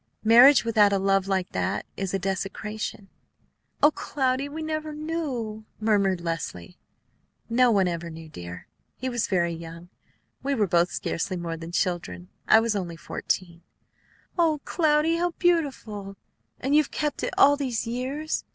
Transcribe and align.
Marriage 0.23 0.65
without 0.65 0.91
a 0.91 0.97
love 0.97 1.27
like 1.27 1.51
that 1.51 1.85
is 1.95 2.11
a 2.11 2.17
desecration." 2.17 3.07
"O 3.83 3.91
Cloudy! 3.91 4.49
We 4.49 4.63
never 4.63 4.95
knew" 4.95 5.63
murmured 5.79 6.21
Leslie. 6.21 6.79
"No 7.51 7.69
one 7.69 7.87
ever 7.87 8.09
knew, 8.09 8.27
dear. 8.27 8.67
He 8.97 9.09
was 9.09 9.27
very 9.27 9.53
young. 9.53 9.89
We 10.41 10.55
were 10.55 10.65
both 10.65 10.91
scarcely 10.91 11.37
more 11.37 11.55
than 11.55 11.71
children. 11.71 12.29
I 12.47 12.59
was 12.61 12.75
only 12.75 12.97
fourteen" 12.97 13.61
"O 14.39 14.59
Cloudy! 14.65 15.17
How 15.17 15.33
beautiful! 15.37 16.17
And 16.59 16.73
you 16.75 16.81
have 16.81 16.89
kept 16.89 17.21
it 17.21 17.35
all 17.37 17.55
these 17.55 17.85
years! 17.85 18.43